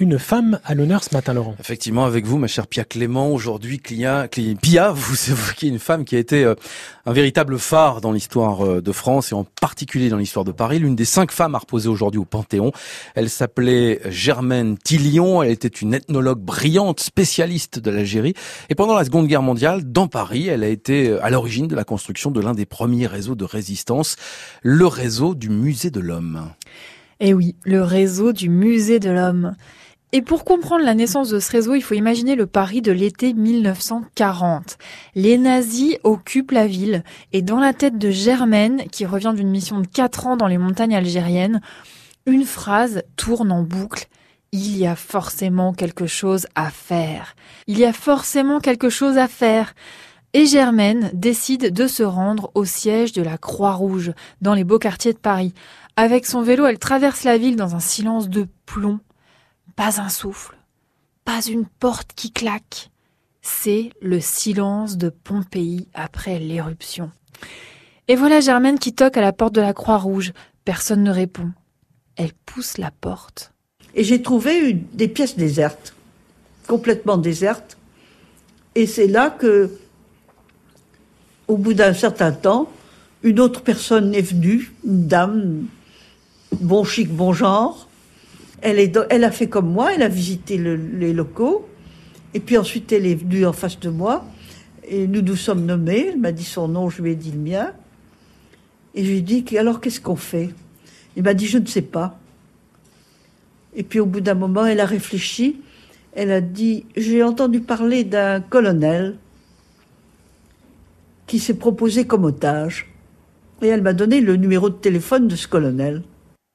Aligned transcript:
une 0.00 0.18
femme 0.18 0.60
à 0.64 0.74
l'honneur 0.74 1.04
ce 1.04 1.14
matin, 1.14 1.34
Laurent. 1.34 1.54
Effectivement, 1.60 2.06
avec 2.06 2.24
vous, 2.24 2.38
ma 2.38 2.46
chère 2.46 2.66
Pia 2.66 2.84
Clément, 2.84 3.30
aujourd'hui, 3.30 3.78
Pia, 3.78 4.28
vous 4.94 5.30
évoquez 5.30 5.68
une 5.68 5.78
femme 5.78 6.06
qui 6.06 6.16
a 6.16 6.18
été 6.18 6.42
euh, 6.42 6.54
un 7.04 7.12
véritable 7.12 7.58
phare 7.58 8.00
dans 8.00 8.10
l'histoire 8.10 8.64
euh, 8.64 8.80
de 8.80 8.92
France 8.92 9.32
et 9.32 9.34
en 9.34 9.44
particulier 9.60 10.08
dans 10.08 10.16
l'histoire 10.16 10.46
de 10.46 10.52
Paris, 10.52 10.78
l'une 10.78 10.96
des 10.96 11.04
cinq 11.04 11.30
femmes 11.30 11.54
à 11.54 11.58
reposer 11.58 11.88
aujourd'hui 11.88 12.18
au 12.18 12.24
Panthéon. 12.24 12.72
Elle 13.14 13.28
s'appelait 13.28 14.00
Germaine 14.06 14.78
Tillion, 14.78 15.42
elle 15.42 15.50
était 15.50 15.68
une 15.68 15.92
ethnologue 15.92 16.40
brillante, 16.40 17.00
spécialiste 17.00 17.78
de 17.78 17.90
l'Algérie, 17.90 18.34
et 18.70 18.74
pendant 18.74 18.94
la 18.94 19.04
Seconde 19.04 19.26
Guerre 19.26 19.42
mondiale, 19.42 19.84
dans 19.84 20.08
Paris, 20.08 20.48
elle 20.48 20.64
a 20.64 20.68
été 20.68 21.10
euh, 21.10 21.24
à 21.24 21.28
l'origine 21.28 21.68
de 21.68 21.76
la 21.76 21.84
construction 21.84 22.30
de 22.30 22.40
l'un 22.40 22.54
des 22.54 22.66
premiers 22.66 23.06
réseaux 23.06 23.34
de 23.34 23.44
résistance, 23.44 24.16
le 24.62 24.86
réseau 24.86 25.34
du 25.34 25.50
Musée 25.50 25.90
de 25.90 26.00
l'Homme. 26.00 26.50
Eh 27.20 27.34
oui, 27.34 27.54
le 27.64 27.82
réseau 27.82 28.32
du 28.32 28.48
Musée 28.48 28.98
de 28.98 29.10
l'Homme. 29.10 29.54
Et 30.12 30.22
pour 30.22 30.44
comprendre 30.44 30.84
la 30.84 30.94
naissance 30.94 31.28
de 31.28 31.38
ce 31.38 31.52
réseau, 31.52 31.76
il 31.76 31.82
faut 31.82 31.94
imaginer 31.94 32.34
le 32.34 32.46
Paris 32.46 32.82
de 32.82 32.90
l'été 32.90 33.32
1940. 33.32 34.76
Les 35.14 35.38
nazis 35.38 35.98
occupent 36.02 36.50
la 36.50 36.66
ville 36.66 37.04
et 37.32 37.42
dans 37.42 37.60
la 37.60 37.72
tête 37.72 37.96
de 37.96 38.10
Germaine, 38.10 38.82
qui 38.90 39.06
revient 39.06 39.32
d'une 39.36 39.50
mission 39.50 39.78
de 39.78 39.86
4 39.86 40.26
ans 40.26 40.36
dans 40.36 40.48
les 40.48 40.58
montagnes 40.58 40.96
algériennes, 40.96 41.60
une 42.26 42.44
phrase 42.44 43.04
tourne 43.14 43.52
en 43.52 43.62
boucle. 43.62 44.08
Il 44.50 44.76
y 44.76 44.84
a 44.84 44.96
forcément 44.96 45.72
quelque 45.72 46.08
chose 46.08 46.48
à 46.56 46.70
faire. 46.70 47.36
Il 47.68 47.78
y 47.78 47.84
a 47.84 47.92
forcément 47.92 48.58
quelque 48.58 48.90
chose 48.90 49.16
à 49.16 49.28
faire. 49.28 49.74
Et 50.32 50.44
Germaine 50.44 51.10
décide 51.14 51.72
de 51.72 51.86
se 51.86 52.02
rendre 52.02 52.50
au 52.56 52.64
siège 52.64 53.12
de 53.12 53.22
la 53.22 53.38
Croix-Rouge, 53.38 54.12
dans 54.40 54.54
les 54.54 54.64
beaux 54.64 54.80
quartiers 54.80 55.12
de 55.12 55.18
Paris. 55.18 55.54
Avec 55.94 56.26
son 56.26 56.42
vélo, 56.42 56.66
elle 56.66 56.80
traverse 56.80 57.22
la 57.22 57.38
ville 57.38 57.54
dans 57.54 57.76
un 57.76 57.80
silence 57.80 58.28
de 58.28 58.48
plomb 58.66 58.98
pas 59.70 60.00
un 60.00 60.08
souffle, 60.08 60.56
pas 61.24 61.42
une 61.42 61.66
porte 61.66 62.12
qui 62.14 62.32
claque. 62.32 62.90
C'est 63.42 63.90
le 64.02 64.20
silence 64.20 64.96
de 64.96 65.08
Pompéi 65.08 65.88
après 65.94 66.38
l'éruption. 66.38 67.10
Et 68.08 68.16
voilà 68.16 68.40
Germaine 68.40 68.78
qui 68.78 68.92
toque 68.92 69.16
à 69.16 69.20
la 69.20 69.32
porte 69.32 69.54
de 69.54 69.60
la 69.60 69.72
Croix-Rouge. 69.72 70.32
Personne 70.64 71.02
ne 71.02 71.10
répond. 71.10 71.50
Elle 72.16 72.32
pousse 72.46 72.76
la 72.76 72.90
porte. 72.90 73.52
Et 73.94 74.04
j'ai 74.04 74.22
trouvé 74.22 74.72
des 74.72 75.08
pièces 75.08 75.36
désertes, 75.36 75.94
complètement 76.66 77.16
désertes. 77.16 77.76
Et 78.74 78.86
c'est 78.86 79.06
là 79.06 79.30
que, 79.30 79.70
au 81.48 81.56
bout 81.56 81.74
d'un 81.74 81.94
certain 81.94 82.32
temps, 82.32 82.70
une 83.22 83.40
autre 83.40 83.62
personne 83.62 84.14
est 84.14 84.22
venue, 84.22 84.72
une 84.84 85.06
dame, 85.06 85.66
bon 86.60 86.84
chic, 86.84 87.08
bon 87.10 87.32
genre, 87.32 87.88
elle, 88.62 89.24
a 89.24 89.30
fait 89.30 89.48
comme 89.48 89.70
moi, 89.70 89.94
elle 89.94 90.02
a 90.02 90.08
visité 90.08 90.58
les 90.58 91.12
locaux, 91.12 91.68
et 92.34 92.40
puis 92.40 92.58
ensuite 92.58 92.92
elle 92.92 93.06
est 93.06 93.14
venue 93.14 93.46
en 93.46 93.52
face 93.52 93.78
de 93.80 93.90
moi, 93.90 94.24
et 94.86 95.06
nous 95.06 95.22
nous 95.22 95.36
sommes 95.36 95.64
nommés, 95.64 96.08
elle 96.12 96.18
m'a 96.18 96.32
dit 96.32 96.44
son 96.44 96.68
nom, 96.68 96.90
je 96.90 97.02
lui 97.02 97.12
ai 97.12 97.14
dit 97.14 97.32
le 97.32 97.38
mien, 97.38 97.72
et 98.94 99.04
je 99.04 99.10
lui 99.10 99.18
ai 99.18 99.22
dit, 99.22 99.44
alors 99.56 99.80
qu'est-ce 99.80 100.00
qu'on 100.00 100.16
fait? 100.16 100.50
Il 101.16 101.22
m'a 101.22 101.34
dit, 101.34 101.46
je 101.46 101.58
ne 101.58 101.66
sais 101.66 101.82
pas. 101.82 102.18
Et 103.74 103.82
puis 103.82 104.00
au 104.00 104.06
bout 104.06 104.20
d'un 104.20 104.34
moment, 104.34 104.66
elle 104.66 104.80
a 104.80 104.86
réfléchi, 104.86 105.60
elle 106.12 106.32
a 106.32 106.40
dit, 106.40 106.86
j'ai 106.96 107.22
entendu 107.22 107.60
parler 107.60 108.04
d'un 108.04 108.40
colonel 108.40 109.16
qui 111.26 111.38
s'est 111.38 111.54
proposé 111.54 112.06
comme 112.06 112.24
otage. 112.24 112.92
Et 113.62 113.68
elle 113.68 113.82
m'a 113.82 113.92
donné 113.92 114.20
le 114.20 114.36
numéro 114.36 114.70
de 114.70 114.74
téléphone 114.74 115.28
de 115.28 115.36
ce 115.36 115.46
colonel. 115.46 116.02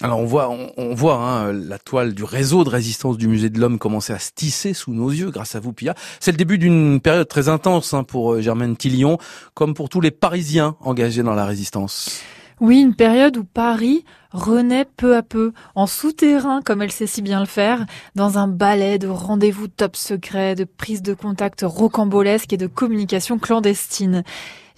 Alors 0.00 0.18
on 0.18 0.24
voit, 0.24 0.48
on, 0.76 0.94
voit 0.94 1.16
hein, 1.16 1.52
la 1.52 1.78
toile 1.78 2.14
du 2.14 2.24
réseau 2.24 2.64
de 2.64 2.70
résistance 2.70 3.18
du 3.18 3.28
musée 3.28 3.50
de 3.50 3.60
l'homme 3.60 3.78
commencer 3.78 4.12
à 4.12 4.18
se 4.18 4.30
tisser 4.34 4.74
sous 4.74 4.92
nos 4.92 5.10
yeux 5.10 5.30
grâce 5.30 5.54
à 5.54 5.60
vous, 5.60 5.72
Pia. 5.72 5.94
C'est 6.18 6.32
le 6.32 6.36
début 6.36 6.58
d'une 6.58 7.00
période 7.00 7.28
très 7.28 7.48
intense 7.48 7.94
hein, 7.94 8.02
pour 8.02 8.32
euh, 8.32 8.40
Germaine 8.40 8.76
Tillion, 8.76 9.18
comme 9.54 9.74
pour 9.74 9.88
tous 9.88 10.00
les 10.00 10.10
Parisiens 10.10 10.76
engagés 10.80 11.22
dans 11.22 11.34
la 11.34 11.44
résistance. 11.44 12.22
Oui, 12.60 12.80
une 12.80 12.94
période 12.94 13.36
où 13.36 13.44
Paris 13.44 14.04
renaît 14.30 14.84
peu 14.84 15.16
à 15.16 15.22
peu, 15.22 15.52
en 15.74 15.86
souterrain 15.86 16.62
comme 16.62 16.80
elle 16.82 16.92
sait 16.92 17.06
si 17.06 17.22
bien 17.22 17.40
le 17.40 17.46
faire, 17.46 17.86
dans 18.14 18.38
un 18.38 18.48
ballet 18.48 18.98
de 18.98 19.08
rendez-vous 19.08 19.68
top 19.68 19.96
secret, 19.96 20.54
de 20.54 20.64
prise 20.64 21.02
de 21.02 21.14
contact 21.14 21.64
rocambolesque 21.64 22.52
et 22.52 22.56
de 22.56 22.66
communication 22.66 23.38
clandestine. 23.38 24.22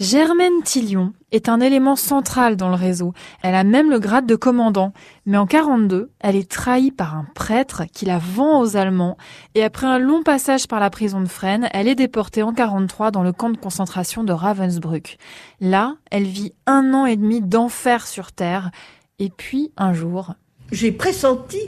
Germaine 0.00 0.62
Tillion 0.65 1.12
est 1.31 1.49
un 1.49 1.60
élément 1.60 1.94
central 1.94 2.56
dans 2.56 2.69
le 2.69 2.75
réseau. 2.75 3.12
Elle 3.43 3.55
a 3.55 3.62
même 3.62 3.91
le 3.91 4.00
grade 4.00 4.27
de 4.27 4.34
commandant. 4.34 4.93
Mais 5.25 5.37
en 5.37 5.47
42, 5.47 6.10
elle 6.21 6.37
est 6.37 6.50
trahie 6.50 6.91
par 6.91 7.15
un 7.15 7.27
prêtre 7.34 7.84
qui 7.93 8.05
la 8.05 8.19
vend 8.19 8.60
aux 8.60 8.77
Allemands. 8.77 9.16
Et 9.55 9.62
après 9.62 9.87
un 9.87 9.99
long 9.99 10.22
passage 10.22 10.66
par 10.66 10.81
la 10.81 10.91
prison 10.91 11.21
de 11.21 11.28
Fresnes, 11.28 11.69
elle 11.72 11.87
est 11.87 11.94
déportée 11.94 12.43
en 12.43 12.53
43 12.53 13.12
dans 13.12 13.22
le 13.22 13.32
camp 13.32 13.50
de 13.50 13.56
concentration 13.56 14.25
de 14.25 14.32
Ravensbrück. 14.32 15.19
Là, 15.60 15.94
elle 16.11 16.25
vit 16.25 16.53
un 16.66 16.93
an 16.93 17.06
et 17.06 17.16
demi 17.16 17.41
d'enfer 17.41 18.06
sur 18.06 18.32
Terre. 18.32 18.71
Et 19.19 19.31
puis, 19.31 19.72
un 19.76 19.93
jour... 19.93 20.34
J'ai 20.72 20.93
pressenti, 20.93 21.61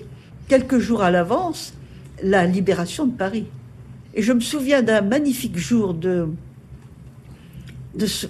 quelques 0.49 0.79
jours 0.79 1.03
à 1.03 1.11
l'avance, 1.11 1.75
la 2.23 2.45
libération 2.47 3.07
de 3.07 3.13
Paris. 3.13 3.47
Et 4.15 4.23
je 4.23 4.33
me 4.33 4.41
souviens 4.41 4.83
d'un 4.83 5.03
magnifique 5.03 5.59
jour 5.59 5.95
de 5.95 6.29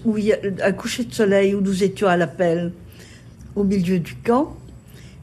où 0.04 0.18
il 0.18 0.24
y 0.24 0.32
a 0.32 0.38
un 0.62 0.72
coucher 0.72 1.04
de 1.04 1.14
soleil, 1.14 1.54
où 1.54 1.60
nous 1.60 1.82
étions 1.82 2.08
à 2.08 2.16
l'appel, 2.16 2.72
au 3.54 3.64
milieu 3.64 3.98
du 3.98 4.14
camp, 4.14 4.56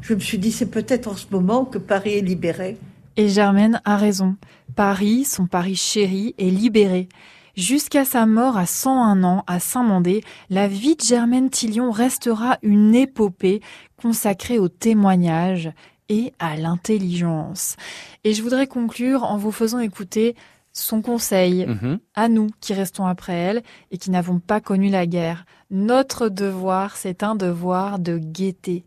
je 0.01 0.13
me 0.13 0.19
suis 0.19 0.37
dit, 0.37 0.51
c'est 0.51 0.69
peut-être 0.69 1.07
en 1.07 1.15
ce 1.15 1.27
moment 1.31 1.63
que 1.63 1.77
Paris 1.77 2.17
est 2.17 2.21
libéré. 2.21 2.77
Et 3.15 3.29
Germaine 3.29 3.81
a 3.85 3.95
raison. 3.95 4.35
Paris, 4.75 5.23
son 5.23 5.47
Paris 5.47 5.75
chéri, 5.75 6.35
est 6.37 6.49
libéré. 6.49 7.07
Jusqu'à 7.55 8.03
sa 8.03 8.25
mort 8.25 8.57
à 8.57 8.65
101 8.65 9.23
ans 9.23 9.43
à 9.45 9.59
Saint-Mandé, 9.59 10.23
la 10.49 10.67
vie 10.67 10.95
de 10.95 11.03
Germaine 11.03 11.51
Tillion 11.51 11.91
restera 11.91 12.57
une 12.63 12.95
épopée 12.95 13.61
consacrée 14.01 14.57
au 14.57 14.67
témoignage 14.67 15.71
et 16.09 16.33
à 16.39 16.57
l'intelligence. 16.57 17.75
Et 18.23 18.33
je 18.33 18.41
voudrais 18.41 18.67
conclure 18.67 19.23
en 19.23 19.37
vous 19.37 19.51
faisant 19.51 19.79
écouter 19.79 20.35
son 20.73 21.01
conseil 21.01 21.65
mhm. 21.67 21.99
à 22.15 22.27
nous 22.27 22.49
qui 22.59 22.73
restons 22.73 23.05
après 23.05 23.33
elle 23.33 23.63
et 23.91 23.97
qui 23.97 24.11
n'avons 24.11 24.39
pas 24.39 24.59
connu 24.59 24.89
la 24.89 25.05
guerre. 25.05 25.45
Notre 25.69 26.29
devoir, 26.29 26.97
c'est 26.97 27.23
un 27.23 27.35
devoir 27.35 27.99
de 27.99 28.17
gaieté. 28.17 28.83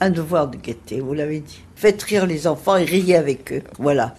Un 0.00 0.10
devoir 0.10 0.48
de 0.48 0.58
gaieté, 0.58 1.00
vous 1.00 1.14
l'avez 1.14 1.40
dit. 1.40 1.62
Faites 1.74 2.02
rire 2.02 2.26
les 2.26 2.46
enfants 2.46 2.76
et 2.76 2.84
riez 2.84 3.16
avec 3.16 3.52
eux. 3.52 3.62
Voilà. 3.78 4.14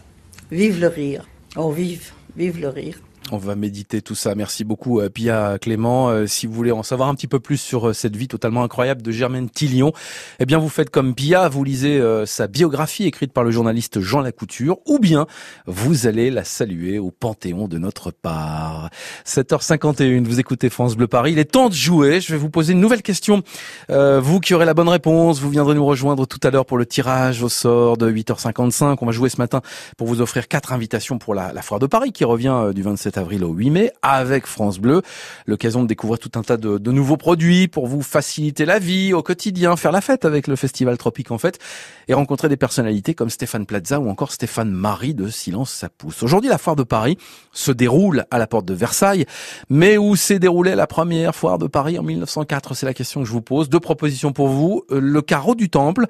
Vive 0.51 0.79
le 0.79 0.87
rire. 0.87 1.27
On 1.55 1.69
vive, 1.69 2.11
vive 2.35 2.59
le 2.59 2.69
rire. 2.69 2.99
On 3.31 3.37
va 3.37 3.55
méditer 3.55 4.01
tout 4.01 4.15
ça. 4.15 4.33
Merci 4.33 4.63
beaucoup, 4.63 4.99
euh, 4.99 5.09
Pia 5.09 5.57
Clément. 5.59 6.09
Euh, 6.09 6.25
si 6.25 6.47
vous 6.47 6.53
voulez 6.53 6.71
en 6.71 6.81
savoir 6.81 7.09
un 7.09 7.15
petit 7.15 7.27
peu 7.27 7.39
plus 7.39 7.57
sur 7.57 7.89
euh, 7.89 7.93
cette 7.93 8.15
vie 8.15 8.27
totalement 8.27 8.63
incroyable 8.63 9.03
de 9.03 9.11
Germaine 9.11 9.49
Tillion, 9.49 9.93
eh 10.39 10.45
bien, 10.45 10.57
vous 10.57 10.69
faites 10.69 10.89
comme 10.89 11.13
Pia, 11.13 11.47
vous 11.47 11.63
lisez 11.63 12.01
sa 12.25 12.47
biographie 12.47 13.05
écrite 13.05 13.33
par 13.33 13.43
le 13.43 13.51
journaliste 13.51 13.99
Jean 13.99 14.21
Lacouture, 14.21 14.77
ou 14.85 14.99
bien 14.99 15.27
vous 15.67 16.07
allez 16.07 16.31
la 16.31 16.43
saluer 16.43 16.97
au 16.97 17.11
Panthéon 17.11 17.67
de 17.67 17.77
notre 17.77 18.11
part. 18.11 18.89
7h51, 19.25 20.23
vous 20.23 20.39
écoutez 20.39 20.69
France 20.69 20.95
Bleu 20.95 21.07
Paris. 21.07 21.33
Il 21.33 21.39
est 21.39 21.51
temps 21.51 21.69
de 21.69 21.73
jouer. 21.73 22.21
Je 22.21 22.31
vais 22.31 22.37
vous 22.37 22.49
poser 22.49 22.73
une 22.73 22.79
nouvelle 22.79 23.01
question. 23.01 23.43
vous 23.89 24.39
qui 24.39 24.53
aurez 24.53 24.65
la 24.65 24.73
bonne 24.73 24.89
réponse, 24.89 25.39
vous 25.39 25.49
viendrez 25.49 25.75
nous 25.75 25.85
rejoindre 25.85 26.25
tout 26.25 26.39
à 26.43 26.51
l'heure 26.51 26.65
pour 26.65 26.77
le 26.77 26.85
tirage 26.85 27.43
au 27.43 27.49
sort 27.49 27.97
de 27.97 28.09
8h55. 28.11 28.97
On 29.01 29.05
va 29.05 29.11
jouer 29.11 29.29
ce 29.29 29.37
matin 29.37 29.61
pour 29.97 30.07
vous 30.07 30.21
offrir 30.21 30.47
quatre 30.47 30.73
invitations 30.73 31.17
pour 31.17 31.35
la, 31.35 31.53
la 31.53 31.61
foire 31.61 31.79
de 31.79 31.87
Paris 31.87 32.11
qui 32.11 32.23
revient 32.23 32.71
du 32.73 32.81
27 32.81 33.18
avril 33.19 33.43
au 33.43 33.53
8 33.53 33.69
mai 33.69 33.91
avec 34.01 34.47
France 34.47 34.79
Bleu. 34.79 35.03
L'occasion 35.45 35.83
de 35.83 35.87
découvrir 35.87 36.17
tout 36.17 36.31
un 36.35 36.41
tas 36.41 36.57
de, 36.57 36.91
nouveaux 36.91 37.17
produits 37.17 37.67
pour 37.67 37.85
vous 37.85 38.01
faciliter 38.01 38.65
la 38.65 38.79
vie 38.79 39.13
au 39.13 39.21
quotidien, 39.21 39.75
faire 39.75 39.91
la 39.91 40.01
fête 40.01 40.25
avec 40.25 40.47
le 40.47 40.55
Festival 40.55 40.97
Tropique 40.97 41.31
en 41.31 41.37
fait 41.37 41.59
et 42.07 42.13
rencontrer 42.13 42.49
des 42.49 42.57
personnalités 42.57 43.13
comme 43.13 43.29
Stéphane 43.29 43.65
Plaza 43.65 43.99
ou 43.99 44.09
encore 44.09 44.31
Stéphane 44.31 44.71
Marie 44.71 45.13
de 45.13 45.27
Silence 45.27 45.71
ça 45.71 45.89
pousse. 45.89 46.23
Aujourd'hui, 46.23 46.49
la 46.49 46.57
foire 46.57 46.75
de 46.75 46.83
Paris 46.83 47.17
se 47.51 47.71
déroule 47.71 48.25
à 48.31 48.37
la 48.37 48.47
porte 48.47 48.65
de 48.65 48.73
Versailles, 48.73 49.25
mais 49.69 49.97
où 49.97 50.15
s'est 50.15 50.39
déroulée 50.39 50.75
la 50.75 50.87
première 50.87 51.35
foire 51.35 51.57
de 51.57 51.67
Paris 51.67 51.99
en 51.99 52.03
1904 52.03 52.73
C'est 52.73 52.85
la 52.85 52.93
question 52.93 53.21
que 53.21 53.27
je 53.27 53.31
vous 53.31 53.41
pose. 53.41 53.69
Deux 53.69 53.79
propositions 53.79 54.31
pour 54.31 54.47
vous. 54.47 54.83
Euh, 54.91 54.99
le 54.99 55.21
carreau 55.21 55.55
du 55.55 55.69
Temple 55.69 56.07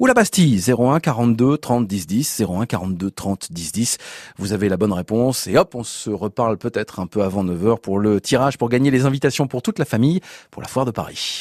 ou 0.00 0.06
la 0.06 0.14
Bastille 0.14 0.58
01 0.66 0.98
42 0.98 1.58
30 1.58 1.86
10 1.86 2.06
10 2.06 2.42
01 2.48 2.64
42 2.64 3.10
30 3.10 3.52
10 3.52 3.72
10 3.72 3.98
vous 4.38 4.54
avez 4.54 4.70
la 4.70 4.78
bonne 4.78 4.94
réponse 4.94 5.46
et 5.46 5.58
hop 5.58 5.74
on 5.74 5.84
se 5.84 6.08
reparle 6.08 6.56
peut-être 6.56 7.00
un 7.00 7.06
peu 7.06 7.22
avant 7.22 7.44
9h 7.44 7.78
pour 7.80 7.98
le 7.98 8.18
tirage 8.18 8.56
pour 8.56 8.70
gagner 8.70 8.90
les 8.90 9.04
invitations 9.04 9.46
pour 9.46 9.60
toute 9.60 9.78
la 9.78 9.84
famille 9.84 10.20
pour 10.50 10.62
la 10.62 10.68
foire 10.68 10.86
de 10.86 10.90
Paris 10.90 11.38